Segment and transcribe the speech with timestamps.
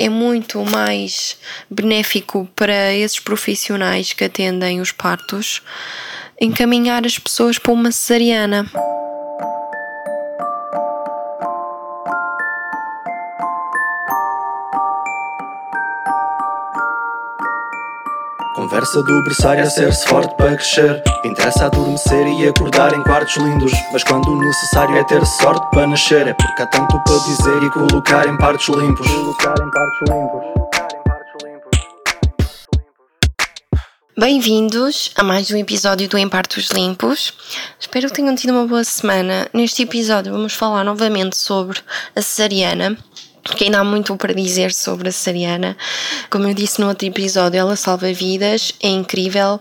[0.00, 1.36] é muito mais
[1.70, 5.60] benéfico para esses profissionais que atendem os partos
[6.40, 8.66] encaminhar as pessoas para uma cesariana.
[18.70, 21.02] Conversa do berçário a ser-se forte para crescer.
[21.24, 25.88] Interessa adormecer e acordar em quartos lindos Mas quando o necessário é ter sorte para
[25.88, 29.08] nascer É porque há tanto para dizer e colocar em partes limpos.
[29.08, 30.60] Colocar em partes limpos.
[34.16, 37.32] Bem-vindos a mais um episódio do Em Partos Limpos.
[37.80, 39.48] Espero que tenham tido uma boa semana.
[39.52, 41.80] Neste episódio vamos falar novamente sobre
[42.14, 42.96] a cesariana
[43.42, 45.76] porque ainda há muito para dizer sobre a cesariana.
[46.30, 49.60] Como eu disse no outro episódio, ela salva vidas, é incrível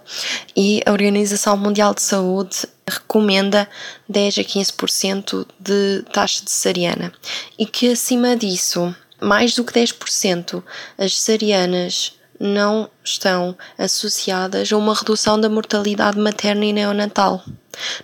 [0.56, 3.68] e a Organização Mundial de Saúde recomenda
[4.08, 7.12] 10 a 15% de taxa de cesariana
[7.58, 10.64] e que acima disso, mais do que 10%,
[10.98, 17.44] as cesarianas não estão associadas a uma redução da mortalidade materna e neonatal.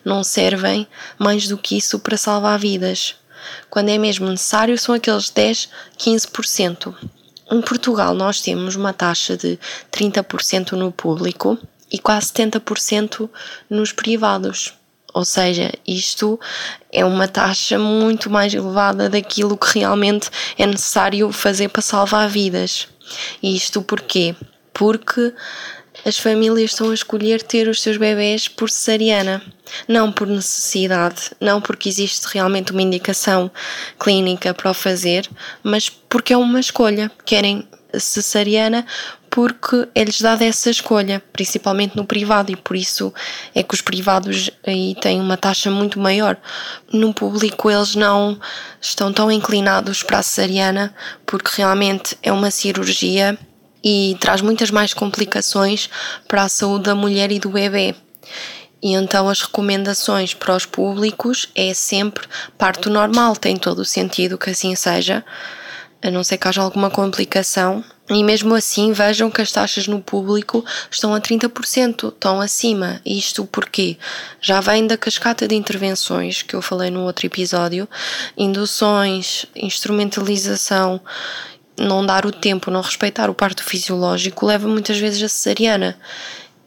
[0.04, 3.16] Não servem mais do que isso para salvar vidas.
[3.70, 6.96] Quando é mesmo necessário, são aqueles 10, 15%.
[7.52, 9.60] Em Portugal, nós temos uma taxa de
[9.92, 11.58] 30% no público
[11.92, 13.30] e quase 70%
[13.70, 14.74] nos privados.
[15.14, 16.38] Ou seja, isto
[16.92, 22.88] é uma taxa muito mais elevada daquilo que realmente é necessário fazer para salvar vidas.
[23.42, 24.36] E isto porquê?
[24.74, 25.34] Porque
[26.06, 29.42] as famílias estão a escolher ter os seus bebés por cesariana,
[29.88, 33.50] não por necessidade, não porque existe realmente uma indicação
[34.00, 35.28] clínica para o fazer,
[35.64, 37.12] mas porque é uma escolha.
[37.26, 37.68] Querem
[38.00, 38.86] cesariana
[39.30, 43.14] porque é-lhes dada essa escolha, principalmente no privado, e por isso
[43.54, 46.38] é que os privados aí têm uma taxa muito maior.
[46.94, 48.40] No público, eles não
[48.80, 50.96] estão tão inclinados para a cesariana,
[51.26, 53.38] porque realmente é uma cirurgia
[53.86, 55.88] e traz muitas mais complicações
[56.28, 57.94] para a saúde da mulher e do bebê.
[58.82, 62.28] E então as recomendações para os públicos é sempre
[62.58, 65.24] parto normal, tem todo o sentido que assim seja,
[66.02, 67.84] a não ser que haja alguma complicação.
[68.08, 73.02] E mesmo assim, vejam que as taxas no público estão a 30%, estão acima.
[73.04, 73.98] Isto porque
[74.40, 77.90] já vem da cascata de intervenções que eu falei no outro episódio,
[78.38, 81.02] induções, instrumentalização
[81.78, 85.98] não dar o tempo, não respeitar o parto fisiológico, leva muitas vezes a cesariana.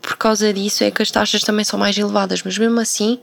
[0.00, 3.20] Por causa disso é que as taxas também são mais elevadas, mas mesmo assim,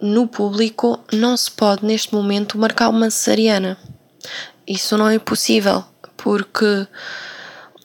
[0.00, 3.76] no público, não se pode neste momento marcar uma cesariana.
[4.66, 5.84] Isso não é possível,
[6.16, 6.86] porque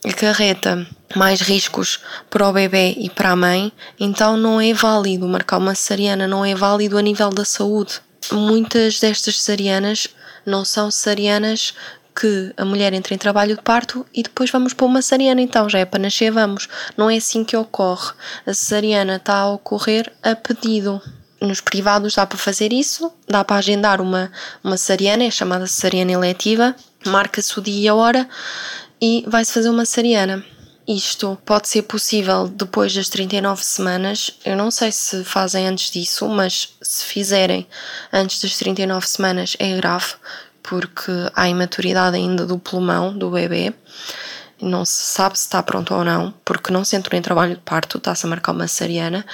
[0.06, 5.58] acarreta mais riscos para o bebê e para a mãe, então não é válido marcar
[5.58, 8.02] uma cesariana, não é válido a nível da saúde.
[8.32, 10.08] Muitas destas cesarianas
[10.46, 11.74] não são cesarianas
[12.16, 15.70] que a mulher entra em trabalho de parto e depois vamos para uma cesariana, então
[15.70, 16.68] já é para nascer, vamos.
[16.96, 18.12] Não é assim que ocorre.
[18.46, 21.02] A cesariana está a ocorrer a pedido.
[21.42, 24.32] Nos privados dá para fazer isso, dá para agendar uma,
[24.64, 26.76] uma cesariana, é chamada cesariana eletiva,
[27.06, 28.30] marca-se o dia e a hora
[29.02, 30.44] e vai-se fazer uma cesariana.
[30.88, 34.38] Isto pode ser possível depois das 39 semanas.
[34.44, 37.66] Eu não sei se fazem antes disso, mas se fizerem
[38.12, 40.14] antes das 39 semanas é grave,
[40.64, 43.74] porque há imaturidade ainda do pulmão do bebê.
[44.62, 47.62] Não se sabe se está pronto ou não, porque não se entrou em trabalho de
[47.62, 49.26] parto, está-se a marcar uma cesariana.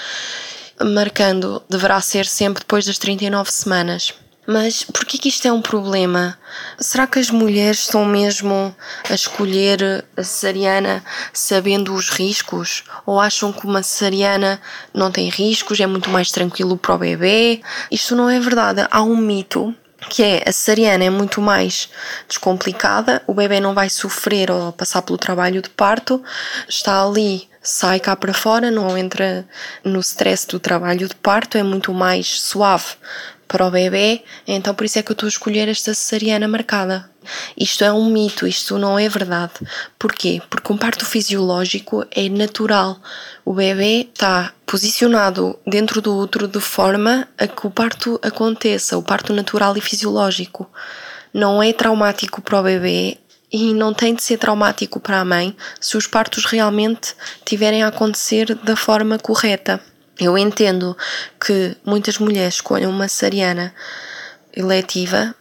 [0.84, 4.14] Marcando deverá ser sempre depois das 39 semanas.
[4.52, 6.36] Mas por que isto é um problema?
[6.80, 8.76] Será que as mulheres estão mesmo
[9.08, 12.84] a escolher a cesariana sabendo os riscos?
[13.06, 14.60] Ou acham que uma cesariana
[14.92, 17.62] não tem riscos, é muito mais tranquilo para o bebê?
[17.92, 18.88] Isto não é verdade.
[18.90, 19.76] Há um mito
[20.08, 21.90] que é a cesariana é muito mais
[22.28, 26.24] descomplicada, o bebê não vai sofrer ou passar pelo trabalho de parto,
[26.68, 29.46] está ali, sai cá para fora, não entra
[29.84, 32.96] no stress do trabalho de parto, é muito mais suave
[33.48, 37.10] para o bebê, então por isso é que eu estou a escolher esta cesariana marcada.
[37.58, 39.54] Isto é um mito, isto não é verdade.
[39.98, 40.42] Porquê?
[40.50, 42.98] Porque um parto fisiológico é natural.
[43.46, 49.04] O bebê está posicionado dentro do útero de forma a que o parto aconteça, o
[49.04, 50.70] parto natural e fisiológico.
[51.34, 53.18] Não é traumático para o bebê
[53.52, 57.16] e não tem de ser traumático para a mãe se os partos realmente
[57.46, 59.82] tiverem a acontecer da forma correta.
[60.20, 60.98] Eu entendo
[61.44, 63.74] que muitas mulheres escolham uma cesariana
[64.54, 65.34] eletiva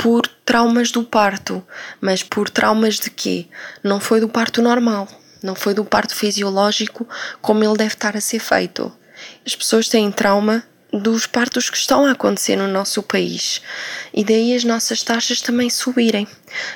[0.00, 1.62] por traumas do parto,
[2.00, 3.46] mas por traumas de quê?
[3.84, 5.06] Não foi do parto normal,
[5.42, 7.06] não foi do parto fisiológico
[7.42, 8.90] como ele deve estar a ser feito.
[9.46, 13.60] As pessoas têm trauma dos partos que estão a acontecer no nosso país
[14.14, 16.26] e daí as nossas taxas também subirem.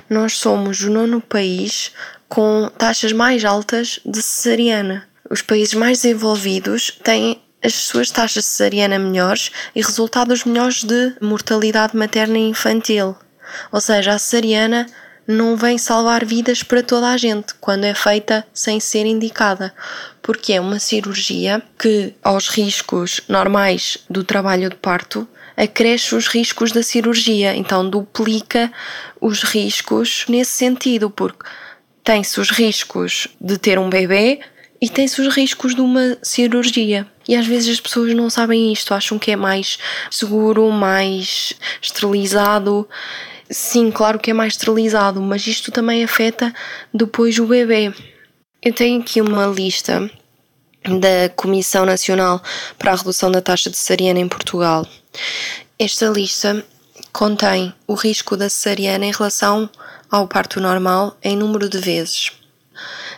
[0.09, 1.93] Nós somos o nono país
[2.29, 5.09] com taxas mais altas de cesariana.
[5.31, 11.97] Os países mais desenvolvidos têm as suas taxas cesariana melhores e resultados melhores de mortalidade
[11.97, 13.17] materna e infantil.
[13.73, 14.87] Ou seja, a cesariana
[15.27, 19.75] não vem salvar vidas para toda a gente quando é feita sem ser indicada,
[20.23, 25.27] porque é uma cirurgia que, aos riscos normais do trabalho de parto,
[25.57, 28.71] acresce os riscos da cirurgia, então duplica
[29.21, 31.49] os riscos nesse sentido, porque
[32.03, 34.41] tem-se os riscos de ter um bebê
[34.81, 37.07] e tem-se os riscos de uma cirurgia.
[37.29, 39.79] E às vezes as pessoas não sabem isto, acham que é mais
[40.11, 42.89] seguro, mais esterilizado
[43.51, 46.53] Sim, claro que é mais esterilizado, mas isto também afeta
[46.93, 47.93] depois o bebê.
[48.63, 50.11] Eu tenho aqui uma lista
[50.83, 52.43] da Comissão Nacional
[52.79, 54.87] para a Redução da Taxa de Cesariana em Portugal.
[55.79, 56.65] Esta lista
[57.13, 59.69] contém o risco da cesariana em relação
[60.11, 62.33] ao parto normal em número de vezes.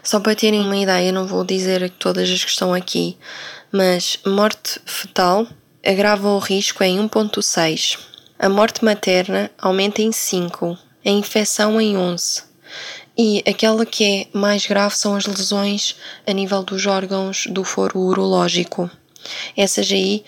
[0.02, 3.16] Só para terem uma ideia, não vou dizer todas as que estão aqui,
[3.72, 5.46] mas morte fetal
[5.84, 10.76] agrava o risco em 1.6 a morte materna aumenta em 5,
[11.06, 12.42] a infecção em 11.
[13.16, 17.98] E aquela que é mais grave são as lesões a nível dos órgãos do foro
[17.98, 18.90] urológico.
[19.56, 20.22] Essas aí,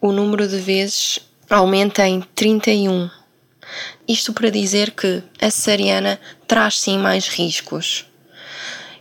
[0.00, 1.18] o número de vezes
[1.50, 3.10] aumenta em 31.
[4.08, 8.06] Isto para dizer que a cesariana traz sim mais riscos.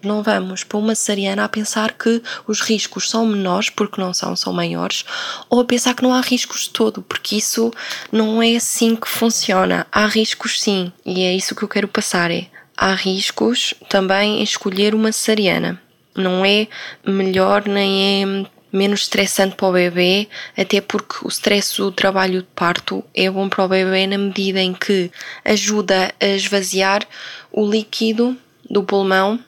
[0.03, 4.35] Não vamos para uma cesariana a pensar que os riscos são menores, porque não são,
[4.35, 5.05] são maiores,
[5.49, 7.71] ou a pensar que não há riscos de todo, porque isso
[8.11, 9.85] não é assim que funciona.
[9.91, 14.43] Há riscos sim, e é isso que eu quero passar: é há riscos também em
[14.43, 15.79] escolher uma cesariana.
[16.15, 16.67] Não é
[17.05, 20.27] melhor nem é menos estressante para o bebê,
[20.57, 24.61] até porque o stress do trabalho de parto é bom para o bebê na medida
[24.61, 25.11] em que
[25.43, 27.05] ajuda a esvaziar
[27.51, 28.35] o líquido
[28.69, 29.39] do pulmão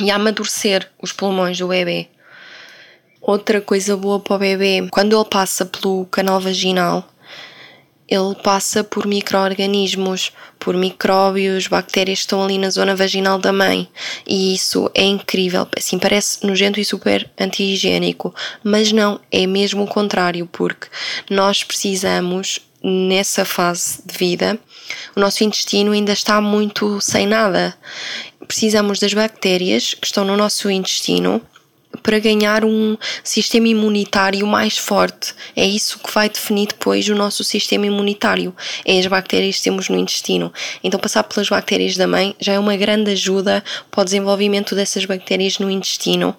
[0.00, 2.08] e amadurecer os pulmões do bebê.
[3.20, 7.08] Outra coisa boa para o bebê, quando ele passa pelo canal vaginal,
[8.08, 13.88] ele passa por micro-organismos, por micróbios, bactérias que estão ali na zona vaginal da mãe.
[14.24, 15.66] E isso é incrível.
[15.76, 18.32] Assim, parece nojento e super anti-higiênico,
[18.62, 20.86] mas não, é mesmo o contrário, porque
[21.28, 24.56] nós precisamos, nessa fase de vida,
[25.16, 27.76] o nosso intestino ainda está muito sem nada
[28.46, 31.42] precisamos das bactérias que estão no nosso intestino
[32.02, 35.34] para ganhar um sistema imunitário mais forte.
[35.54, 38.54] É isso que vai definir depois o nosso sistema imunitário.
[38.84, 40.52] É as bactérias que temos no intestino.
[40.84, 45.04] Então, passar pelas bactérias da mãe já é uma grande ajuda para o desenvolvimento dessas
[45.04, 46.36] bactérias no intestino.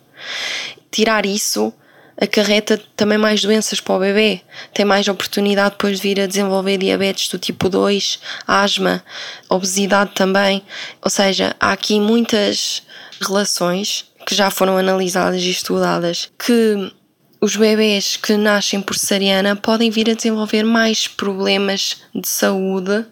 [0.91, 1.73] Tirar isso
[2.19, 4.41] acarreta também mais doenças para o bebê,
[4.73, 9.03] tem mais oportunidade depois de vir a desenvolver diabetes do tipo 2, asma,
[9.47, 10.63] obesidade também.
[11.03, 12.83] Ou seja, há aqui muitas
[13.21, 16.91] relações que já foram analisadas e estudadas que
[17.39, 23.05] os bebês que nascem por cesariana podem vir a desenvolver mais problemas de saúde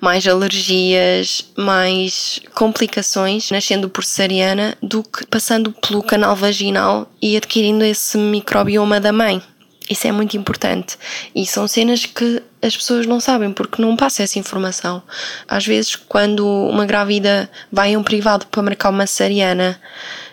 [0.00, 7.84] mais alergias, mais complicações nascendo por cesariana do que passando pelo canal vaginal e adquirindo
[7.84, 9.42] esse microbioma da mãe.
[9.88, 10.98] Isso é muito importante.
[11.34, 15.02] E são cenas que as pessoas não sabem porque não passa essa informação.
[15.48, 19.80] Às vezes, quando uma grávida vai a um privado para marcar uma cesariana,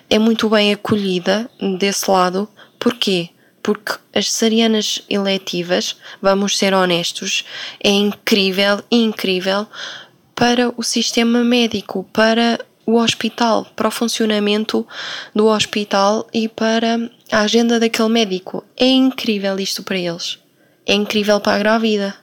[0.10, 2.50] é muito bem acolhida desse lado.
[2.78, 3.30] Porquê?
[3.66, 7.44] Porque as cesarianas eletivas, vamos ser honestos,
[7.84, 9.66] é incrível, incrível
[10.36, 14.88] para o sistema médico, para o hospital, para o funcionamento
[15.34, 18.64] do hospital e para a agenda daquele médico.
[18.78, 20.38] É incrível isto para eles.
[20.86, 22.16] É incrível para a grávida.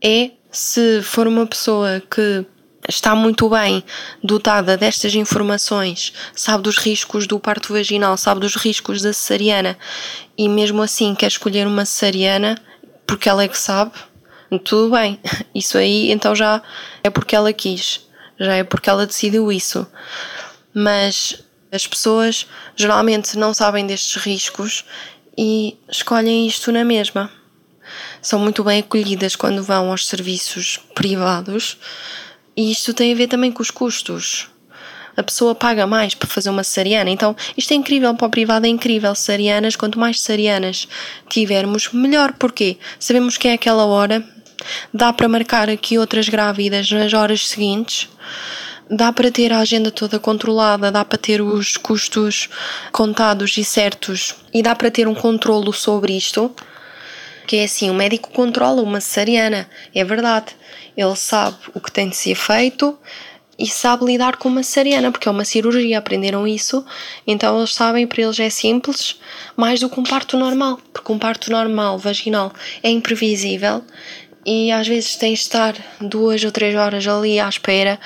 [0.00, 2.46] É se for uma pessoa que
[2.88, 3.84] está muito bem
[4.24, 9.78] dotada destas informações, sabe dos riscos do parto vaginal, sabe dos riscos da cesariana
[10.36, 12.56] e mesmo assim quer escolher uma cesariana
[13.06, 13.92] porque ela é que sabe,
[14.64, 15.20] tudo bem.
[15.54, 16.62] Isso aí então já
[17.04, 18.00] é porque ela quis,
[18.40, 19.86] já é porque ela decidiu isso.
[20.72, 24.84] Mas as pessoas geralmente não sabem destes riscos
[25.36, 27.30] e escolhem isto na mesma.
[28.22, 31.78] São muito bem acolhidas quando vão aos serviços privados
[32.58, 34.48] e isto tem a ver também com os custos.
[35.16, 37.08] A pessoa paga mais para fazer uma cesariana.
[37.08, 39.14] Então, isto é incrível para o privado, é incrível.
[39.14, 40.88] Cesarianas, quanto mais cesarianas
[41.28, 42.32] tivermos, melhor.
[42.32, 42.76] Porquê?
[42.98, 44.24] Sabemos que é aquela hora,
[44.92, 48.08] dá para marcar aqui outras grávidas nas horas seguintes
[48.90, 52.48] dá para ter a agenda toda controlada, dá para ter os custos
[52.90, 56.50] contados e certos e dá para ter um controlo sobre isto.
[57.40, 60.54] Porque é assim, o médico controla uma cesariana, é verdade.
[60.98, 62.98] Ele sabe o que tem de ser feito
[63.56, 66.84] e sabe lidar com uma cesariana, porque é uma cirurgia, aprenderam isso,
[67.24, 69.20] então eles sabem, para eles é simples,
[69.56, 72.52] mais do que um parto normal, porque um parto normal, vaginal,
[72.82, 73.84] é imprevisível
[74.44, 78.00] e às vezes tens de estar duas ou três horas ali à espera,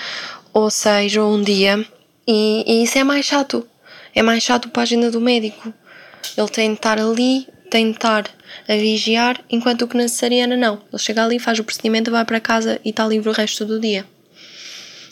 [0.52, 1.82] ou seja, um dia,
[2.28, 3.66] e, e isso é mais chato.
[4.14, 5.72] É mais chato para a agenda do médico.
[6.36, 8.24] Ele tem de estar ali, tem de estar
[8.68, 10.80] a vigiar, enquanto que na cesariana não.
[10.92, 13.80] Ele chega ali, faz o procedimento, vai para casa e está livre o resto do
[13.80, 14.04] dia.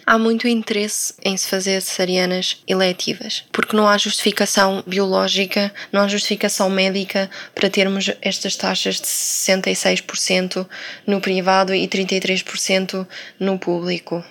[0.07, 6.09] Há muito interesse em se fazer cesarianas eletivas, porque não há justificação biológica, não há
[6.09, 10.67] justificação médica para termos estas taxas de 66%
[11.07, 13.07] no privado e 33%
[13.39, 14.25] no público.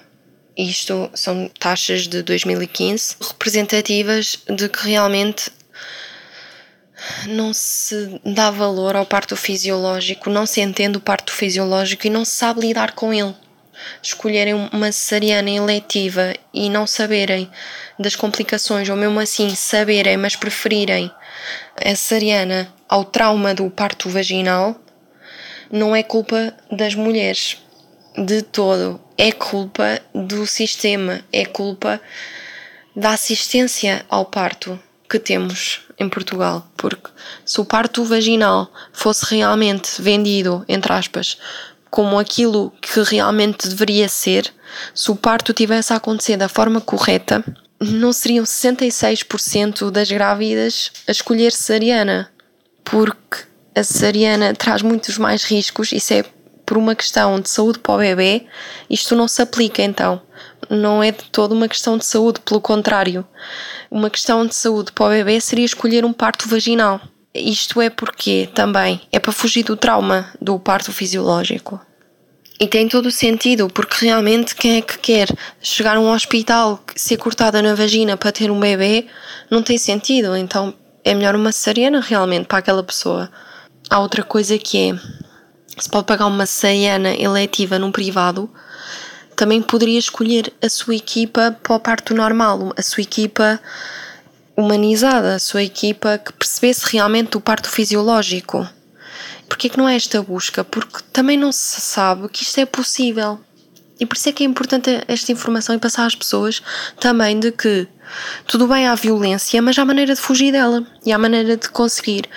[0.58, 5.50] Isto são taxas de 2015 representativas de que realmente
[7.28, 12.26] não se dá valor ao parto fisiológico, não se entende o parto fisiológico e não
[12.26, 13.36] se sabe lidar com ele.
[14.02, 17.50] Escolherem uma cesariana eletiva e não saberem
[17.98, 21.12] das complicações, ou mesmo assim saberem, mas preferirem
[21.78, 24.76] a cesariana ao trauma do parto vaginal,
[25.72, 27.58] não é culpa das mulheres
[28.18, 29.00] de todo.
[29.18, 32.02] É culpa do sistema, é culpa
[32.96, 34.80] da assistência ao parto
[35.10, 36.66] que temos em Portugal.
[36.78, 37.10] Porque
[37.46, 41.38] se o parto vaginal fosse realmente vendido, entre aspas,
[41.90, 44.54] como aquilo que realmente deveria ser,
[44.94, 47.44] se o parto tivesse a acontecer da forma correta,
[47.80, 52.32] não seriam 66% das grávidas a escolher cesariana.
[52.84, 53.44] Porque
[53.76, 56.24] a cesariana traz muitos mais riscos, isso é
[56.66, 58.46] por uma questão de saúde para o bebê,
[58.90, 60.22] isto não se aplica então.
[60.70, 63.26] Não é de toda uma questão de saúde, pelo contrário.
[63.90, 67.00] Uma questão de saúde para o bebê seria escolher um parto vaginal.
[67.34, 71.80] Isto é porque também é para fugir do trauma do parto fisiológico.
[72.60, 75.30] E tem todo o sentido, porque realmente quem é que quer
[75.62, 79.08] chegar a um hospital, ser cortada na vagina para ter um bebê,
[79.50, 80.36] não tem sentido.
[80.36, 80.74] Então
[81.04, 83.32] é melhor uma cesariana realmente para aquela pessoa.
[83.90, 85.00] Há outra coisa que é
[85.78, 88.50] se pode pagar uma cesariana eletiva num privado,
[89.40, 93.58] também poderia escolher a sua equipa para o parto normal, a sua equipa
[94.54, 98.68] humanizada, a sua equipa que percebesse realmente o parto fisiológico.
[99.48, 100.66] Porquê é que não é esta busca?
[100.66, 103.40] Porque também não se sabe que isto é possível.
[103.98, 106.62] E por isso é que é importante esta informação e passar às pessoas
[107.00, 107.88] também de que
[108.46, 112.30] tudo bem há violência, mas há maneira de fugir dela e há maneira de conseguir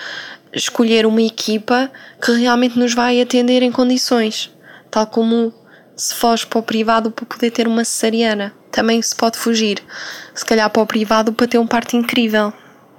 [0.53, 1.91] escolher uma equipa
[2.23, 4.49] que realmente nos vai atender em condições,
[4.89, 5.53] tal como
[5.95, 8.53] se foge para o privado para poder ter uma cesariana.
[8.71, 9.81] Também se pode fugir,
[10.33, 12.51] se calhar para o privado para ter um parto incrível,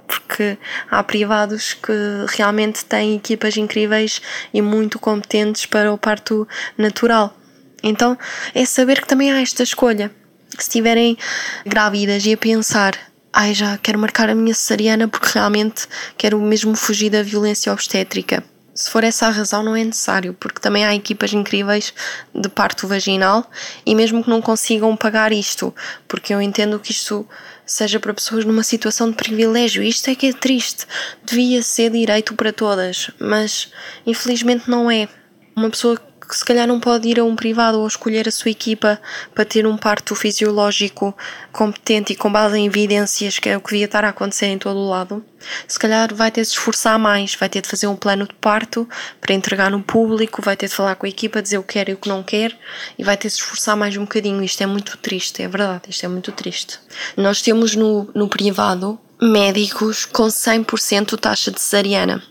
[0.07, 0.57] porque
[0.89, 1.93] há privados que
[2.29, 4.21] realmente têm equipas incríveis
[4.53, 6.47] e muito competentes para o parto
[6.77, 7.35] natural.
[7.83, 8.17] Então
[8.53, 10.11] é saber que também há esta escolha.
[10.49, 11.17] Se estiverem
[11.65, 12.97] grávidas e a pensar
[13.35, 15.85] ai já quero marcar a minha cesariana porque realmente
[16.17, 18.41] quero mesmo fugir da violência obstétrica.
[18.75, 21.93] Se for essa a razão, não é necessário, porque também há equipas incríveis
[22.33, 23.49] de parto vaginal
[23.85, 25.73] e mesmo que não consigam pagar isto,
[26.09, 27.25] porque eu entendo que isto
[27.65, 29.81] seja para pessoas numa situação de privilégio.
[29.81, 30.85] Isto é que é triste.
[31.23, 33.71] Devia ser direito para todas, mas
[34.05, 35.07] infelizmente não é.
[35.55, 38.51] Uma pessoa que se calhar não pode ir a um privado ou escolher a sua
[38.51, 38.99] equipa
[39.33, 41.15] para ter um parto fisiológico
[41.51, 44.57] competente e com base em evidências, que é o que devia estar a acontecer em
[44.57, 45.23] todo o lado,
[45.67, 48.33] se calhar vai ter de se esforçar mais, vai ter de fazer um plano de
[48.35, 48.87] parto
[49.21, 51.89] para entregar no público, vai ter de falar com a equipa, dizer o que quer
[51.89, 52.57] e o que não quer
[52.97, 54.43] e vai ter de se esforçar mais um bocadinho.
[54.43, 56.79] Isto é muito triste, é verdade, isto é muito triste.
[57.15, 62.21] Nós temos no, no privado médicos com 100% taxa de cesariana.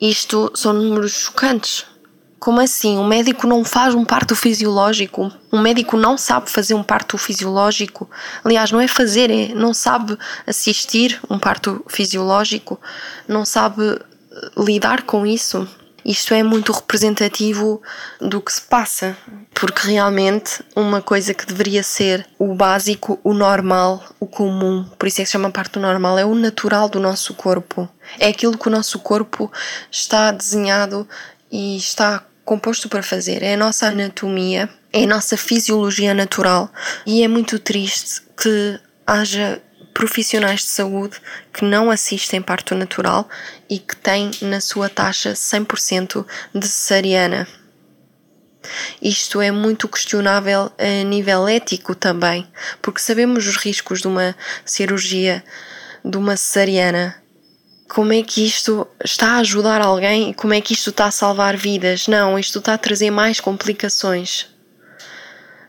[0.00, 1.86] Isto são números chocantes
[2.38, 2.98] como assim?
[2.98, 5.32] Um médico não faz um parto fisiológico?
[5.52, 8.08] Um médico não sabe fazer um parto fisiológico?
[8.44, 12.80] Aliás, não é fazer, é não sabe assistir um parto fisiológico,
[13.26, 15.66] não sabe eh, lidar com isso.
[16.04, 17.82] Isto é muito representativo
[18.20, 19.16] do que se passa,
[19.52, 25.20] porque realmente uma coisa que deveria ser o básico, o normal, o comum, por isso
[25.20, 27.88] é que se chama parto normal, é o natural do nosso corpo.
[28.20, 29.50] É aquilo que o nosso corpo
[29.90, 31.08] está desenhado
[31.50, 33.42] e está composto para fazer.
[33.42, 36.72] É a nossa anatomia, é a nossa fisiologia natural
[37.04, 39.60] e é muito triste que haja
[39.92, 41.16] profissionais de saúde
[41.52, 43.28] que não assistem parto natural
[43.68, 47.48] e que têm na sua taxa 100% de cesariana.
[49.00, 52.46] Isto é muito questionável a nível ético também,
[52.82, 55.42] porque sabemos os riscos de uma cirurgia
[56.04, 57.16] de uma cesariana
[57.88, 61.10] como é que isto está a ajudar alguém e como é que isto está a
[61.10, 62.08] salvar vidas.
[62.08, 64.55] Não, isto está a trazer mais complicações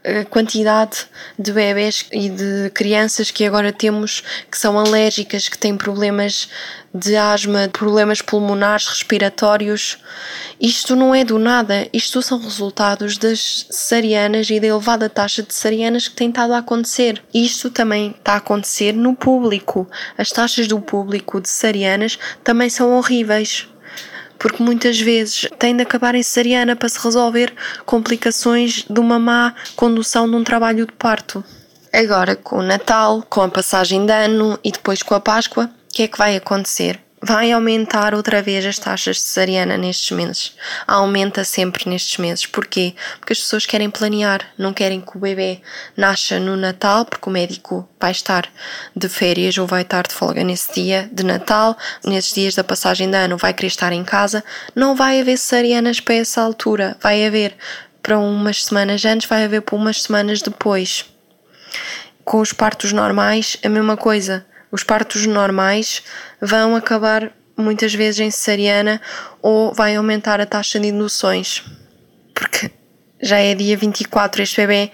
[0.08, 1.06] a quantidade
[1.38, 6.48] de bebés e de crianças que agora temos que são alérgicas, que têm problemas
[6.94, 9.98] de asma, problemas pulmonares, respiratórios.
[10.60, 15.54] Isto não é do nada, isto são resultados das cesarianas e da elevada taxa de
[15.54, 17.22] cesarianas que tem estado a acontecer.
[17.34, 19.88] Isto também está a acontecer no público.
[20.18, 23.68] As taxas do público de cesarianas também são horríveis
[24.38, 27.53] porque muitas vezes tem de acabar em cesariana para se resolver
[27.86, 31.44] complicações de uma má condução de um trabalho de parto.
[31.91, 35.94] Agora, com o Natal, com a passagem de ano e depois com a Páscoa, o
[35.94, 37.07] que é que vai acontecer?
[37.22, 40.56] Vai aumentar outra vez as taxas de cesariana nestes meses.
[40.86, 42.46] Aumenta sempre nestes meses.
[42.46, 42.94] Porquê?
[43.20, 45.62] Porque as pessoas querem planear, não querem que o bebê
[45.96, 48.48] nasça no Natal, porque o médico vai estar
[48.96, 53.10] de férias ou vai estar de folga nesse dia de Natal, nesses dias da passagem
[53.10, 54.44] de ano vai querer estar em casa.
[54.76, 57.56] Não vai haver cesarianas para essa altura, vai haver
[58.04, 61.06] para umas semanas antes, vai haver para umas semanas depois.
[62.24, 66.04] Com os partos normais, a mesma coisa os partos normais
[66.42, 69.02] vão acabar muitas vezes em cesariana
[69.42, 71.64] ou vai aumentar a taxa de induções.
[72.34, 72.72] Porque
[73.20, 74.92] já é dia 24, este bebê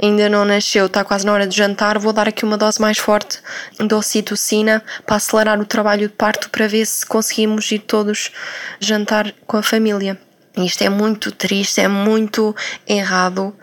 [0.00, 1.98] ainda não nasceu, está quase na hora de jantar.
[1.98, 3.40] Vou dar aqui uma dose mais forte
[3.78, 8.30] de ocitocina para acelerar o trabalho de parto para ver se conseguimos ir todos
[8.78, 10.18] jantar com a família.
[10.56, 12.54] Isto é muito triste, é muito
[12.86, 13.56] errado.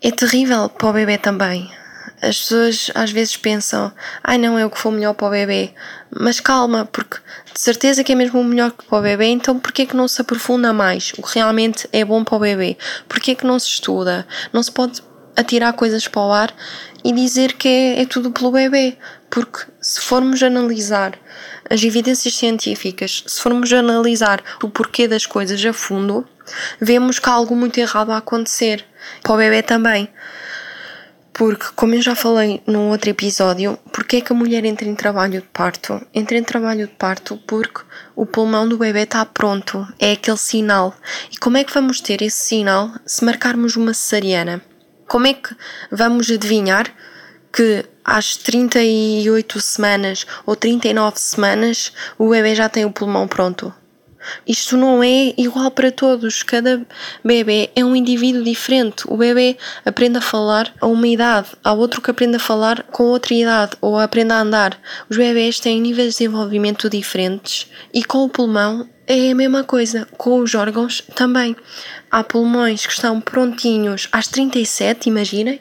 [0.00, 1.70] É terrível para o bebê também
[2.22, 5.74] as pessoas às vezes pensam, ai não, é o que for melhor para o bebê.
[6.08, 7.18] Mas calma, porque
[7.52, 10.20] de certeza que é mesmo o melhor para o bebê, então porquê que não se
[10.20, 12.78] aprofunda mais o que realmente é bom para o bebê?
[13.08, 14.24] Porquê que não se estuda?
[14.52, 15.02] Não se pode
[15.36, 16.54] atirar coisas para o ar
[17.02, 18.96] e dizer que é, é tudo pelo bebê.
[19.28, 21.18] Porque se formos analisar
[21.68, 26.24] as evidências científicas, se formos analisar o porquê das coisas a fundo,
[26.80, 28.84] vemos que há algo muito errado a acontecer.
[29.22, 30.08] Para o bebê também.
[31.32, 34.94] Porque, como eu já falei num outro episódio, porque é que a mulher entra em
[34.94, 36.00] trabalho de parto?
[36.14, 37.80] Entra em trabalho de parto porque
[38.14, 40.94] o pulmão do bebê está pronto, é aquele sinal.
[41.32, 44.60] E como é que vamos ter esse sinal se marcarmos uma cesariana?
[45.08, 45.56] Como é que
[45.90, 46.92] vamos adivinhar
[47.50, 53.72] que às 38 semanas ou 39 semanas o bebê já tem o pulmão pronto?
[54.46, 56.42] Isto não é igual para todos.
[56.42, 56.82] Cada
[57.24, 59.04] bebê é um indivíduo diferente.
[59.06, 63.04] O bebê aprende a falar a uma idade, há outro que aprende a falar com
[63.04, 64.78] outra idade ou aprende a andar.
[65.08, 70.06] Os bebês têm níveis de desenvolvimento diferentes e com o pulmão é a mesma coisa.
[70.16, 71.56] Com os órgãos também.
[72.10, 75.60] Há pulmões que estão prontinhos às 37, imaginem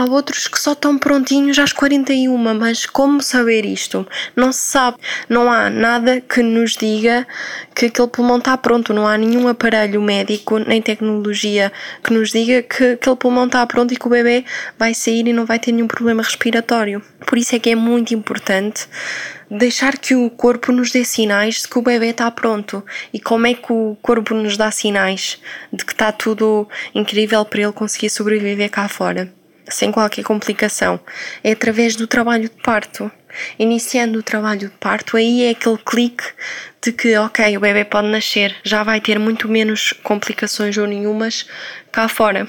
[0.00, 4.08] Há outros que só estão prontinhos às 41, mas como saber isto?
[4.34, 4.96] Não se sabe.
[5.28, 7.26] Não há nada que nos diga
[7.74, 8.94] que aquele pulmão está pronto.
[8.94, 11.70] Não há nenhum aparelho médico nem tecnologia
[12.02, 14.42] que nos diga que aquele pulmão está pronto e que o bebê
[14.78, 17.02] vai sair e não vai ter nenhum problema respiratório.
[17.26, 18.88] Por isso é que é muito importante
[19.50, 22.82] deixar que o corpo nos dê sinais de que o bebê está pronto.
[23.12, 25.38] E como é que o corpo nos dá sinais
[25.70, 29.30] de que está tudo incrível para ele conseguir sobreviver cá fora?
[29.70, 31.00] Sem qualquer complicação.
[31.42, 33.10] É através do trabalho de parto.
[33.58, 36.24] Iniciando o trabalho de parto, aí é aquele clique
[36.82, 41.46] de que, ok, o bebê pode nascer, já vai ter muito menos complicações ou nenhumas
[41.92, 42.48] cá fora.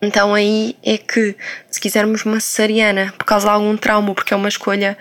[0.00, 1.36] Então aí é que,
[1.70, 4.98] se quisermos uma cesariana, por causa de algum trauma, porque é uma escolha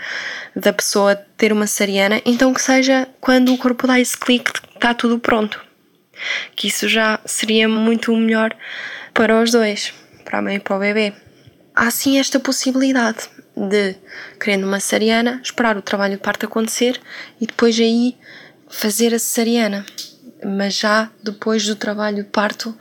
[0.56, 4.62] da pessoa ter uma cesariana, então que seja quando o corpo dá esse clique de
[4.62, 5.60] que está tudo pronto.
[6.56, 8.56] Que isso já seria muito melhor
[9.12, 9.92] para os dois,
[10.24, 11.14] para a mãe e para o bebê
[11.76, 13.96] há sim esta possibilidade de,
[14.40, 17.00] querendo uma cesariana, esperar o trabalho de parto acontecer
[17.40, 18.18] e depois aí
[18.70, 19.86] fazer a cesariana,
[20.44, 22.76] mas já depois do trabalho de parto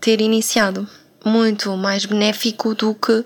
[0.00, 0.88] ter iniciado.
[1.24, 3.24] Muito mais benéfico do que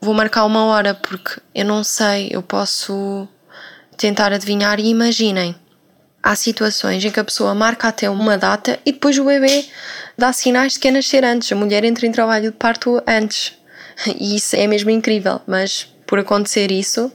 [0.00, 3.28] vou marcar uma hora, porque eu não sei, eu posso
[3.96, 5.54] tentar adivinhar e imaginem.
[6.22, 9.64] Há situações em que a pessoa marca até uma data e depois o bebê
[10.18, 11.50] dá sinais de que é nascer antes.
[11.50, 13.59] A mulher entra em trabalho de parto antes.
[14.18, 17.12] E isso é mesmo incrível, mas por acontecer isso,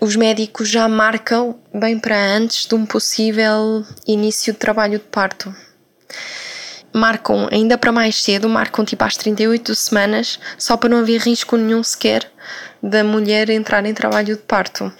[0.00, 5.54] os médicos já marcam bem para antes de um possível início de trabalho de parto.
[6.92, 11.56] Marcam ainda para mais cedo, marcam tipo às 38 semanas, só para não haver risco
[11.56, 12.30] nenhum sequer
[12.82, 14.92] da mulher entrar em trabalho de parto.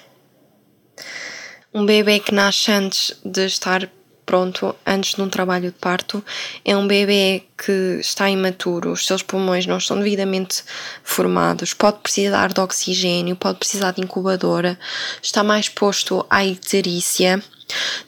[1.75, 3.89] Um bebê que nasce antes de estar
[4.31, 6.25] pronto antes de um trabalho de parto.
[6.65, 10.63] É um bebê que está imaturo, os seus pulmões não estão devidamente
[11.03, 14.79] formados, pode precisar de oxigênio, pode precisar de incubadora,
[15.21, 17.43] está mais exposto à icterícia,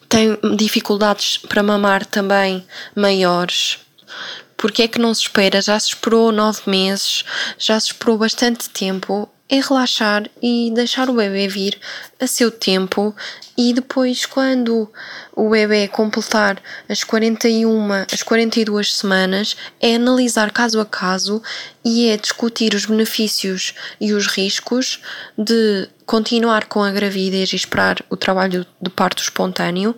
[0.09, 3.81] tem dificuldades para mamar também maiores.
[4.57, 5.61] Porque é que não se espera?
[5.61, 7.25] Já se esperou nove meses,
[7.59, 11.79] já se esperou bastante tempo é relaxar e deixar o bebê vir
[12.19, 13.15] a seu tempo
[13.57, 14.91] e depois quando
[15.35, 21.43] o bebê completar as 41, as 42 semanas, é analisar caso a caso
[21.85, 25.01] e é discutir os benefícios e os riscos
[25.37, 29.97] de continuar com a gravidez e esperar o trabalho de parto espontâneo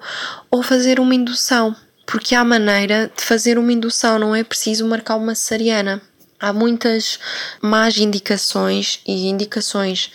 [0.51, 1.75] ou fazer uma indução.
[2.07, 6.03] Porque há maneira de fazer uma indução, não é preciso marcar uma cesariana.
[6.39, 7.19] Há muitas
[7.63, 10.11] más indicações e indicações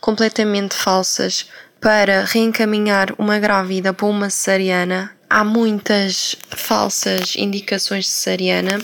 [0.00, 1.46] completamente falsas
[1.82, 5.10] para reencaminhar uma grávida para uma cesariana.
[5.28, 8.80] Há muitas falsas indicações de cesariana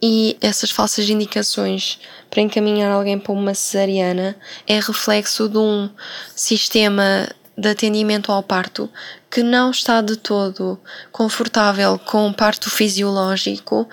[0.00, 1.98] e essas falsas indicações
[2.30, 4.36] para encaminhar alguém para uma cesariana
[4.68, 5.90] é reflexo de um
[6.36, 8.88] sistema de atendimento ao parto
[9.28, 10.78] que não está de todo
[11.10, 13.88] confortável com o parto fisiológico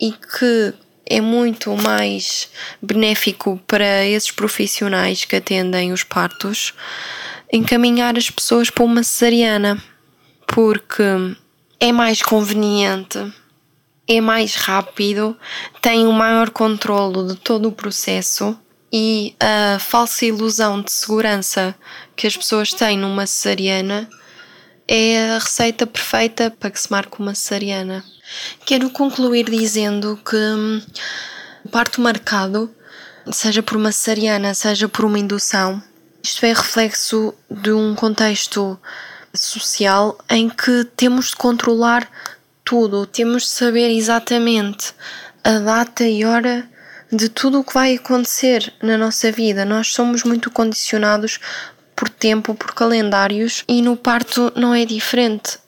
[0.00, 0.72] e que
[1.04, 2.48] é muito mais
[2.80, 6.72] benéfico para esses profissionais que atendem os partos
[7.56, 9.80] encaminhar as pessoas para uma cesariana,
[10.46, 11.02] porque
[11.78, 13.32] é mais conveniente,
[14.08, 15.36] é mais rápido,
[15.80, 18.58] tem um maior controlo de todo o processo
[18.92, 21.74] e a falsa ilusão de segurança
[22.16, 24.08] que as pessoas têm numa cesariana
[24.86, 28.04] é a receita perfeita para que se marque uma cesariana.
[28.66, 30.82] Quero concluir dizendo que hum,
[31.64, 32.74] o parto marcado,
[33.32, 35.82] seja por uma cesariana, seja por uma indução,
[36.24, 38.80] isto é reflexo de um contexto
[39.34, 42.08] social em que temos de controlar
[42.64, 44.94] tudo, temos de saber exatamente
[45.44, 46.66] a data e hora
[47.12, 49.66] de tudo o que vai acontecer na nossa vida.
[49.66, 51.38] Nós somos muito condicionados
[51.94, 55.58] por tempo, por calendários e no parto não é diferente.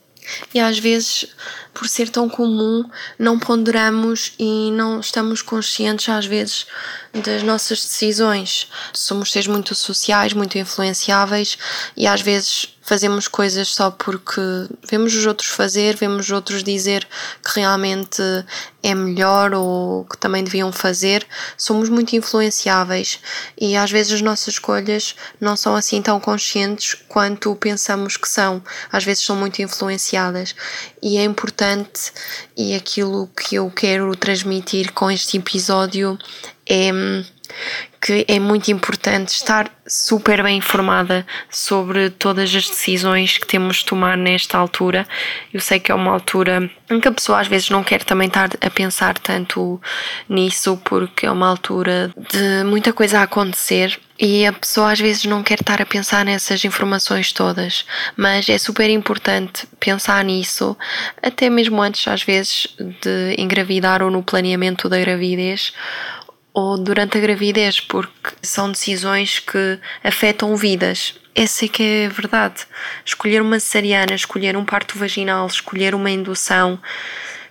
[0.52, 1.26] E às vezes,
[1.72, 6.66] por ser tão comum, não ponderamos e não estamos conscientes, às vezes,
[7.12, 8.68] das nossas decisões.
[8.92, 11.58] Somos seres muito sociais, muito influenciáveis
[11.96, 14.40] e às vezes fazemos coisas só porque
[14.88, 17.06] vemos os outros fazer, vemos os outros dizer
[17.44, 18.22] que realmente
[18.80, 21.26] é melhor ou que também deviam fazer.
[21.58, 23.18] Somos muito influenciáveis
[23.60, 28.62] e às vezes as nossas escolhas não são assim tão conscientes quanto pensamos que são.
[28.92, 30.54] Às vezes são muito influenciadas
[31.02, 32.12] e é importante
[32.56, 36.16] e aquilo que eu quero transmitir com este episódio
[36.64, 36.92] é
[38.00, 43.86] que é muito importante estar super bem informada sobre todas as decisões que temos de
[43.86, 45.06] tomar nesta altura.
[45.52, 48.28] Eu sei que é uma altura em que a pessoa às vezes não quer também
[48.28, 49.80] estar a pensar tanto
[50.28, 53.98] nisso, porque é uma altura de muita coisa a acontecer.
[54.18, 57.84] E a pessoa às vezes não quer estar a pensar nessas informações todas,
[58.16, 60.74] mas é super importante pensar nisso,
[61.22, 62.66] até mesmo antes, às vezes,
[63.02, 65.74] de engravidar ou no planeamento da gravidez,
[66.56, 71.14] ou durante a gravidez, porque são decisões que afetam vidas.
[71.34, 72.66] Essa é que é a verdade.
[73.04, 76.80] Escolher uma cesariana, escolher um parto vaginal, escolher uma indução,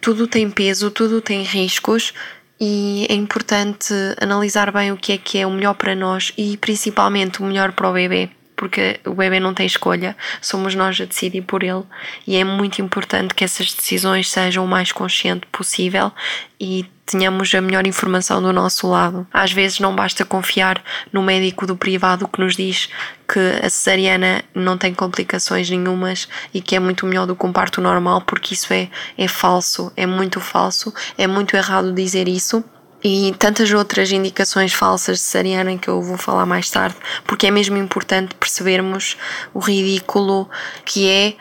[0.02, 2.16] tudo tem peso, tudo tem riscos
[2.60, 6.58] e é importante analisar bem o que é que é o melhor para nós e
[6.58, 11.04] principalmente o melhor para o bebê porque o bebê não tem escolha, somos nós a
[11.04, 11.84] decidir por ele
[12.26, 16.10] e é muito importante que essas decisões sejam o mais consciente possível
[16.58, 19.28] e tenhamos a melhor informação do nosso lado.
[19.32, 22.90] Às vezes não basta confiar no médico do privado que nos diz
[23.28, 27.54] que a cesariana não tem complicações nenhumas e que é muito melhor do que um
[27.54, 32.64] parto normal, porque isso é, é falso, é muito falso, é muito errado dizer isso
[33.04, 37.52] e tantas outras indicações falsas de cesariana que eu vou falar mais tarde, porque é
[37.52, 39.16] mesmo importante percebermos
[39.54, 40.50] o ridículo
[40.84, 41.36] que é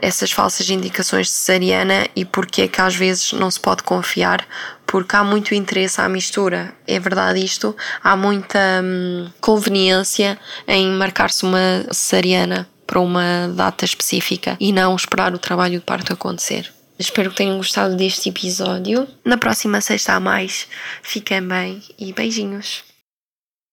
[0.00, 4.46] essas falsas indicações de cesariana e porque é que às vezes não se pode confiar,
[4.86, 6.74] porque há muito interesse à mistura.
[6.86, 14.56] É verdade isto, há muita hum, conveniência em marcar-se uma cesariana para uma data específica
[14.58, 16.72] e não esperar o trabalho de parto acontecer.
[16.98, 19.06] Espero que tenham gostado deste episódio.
[19.24, 20.66] Na próxima sexta há mais.
[21.02, 22.87] Fiquem bem e beijinhos.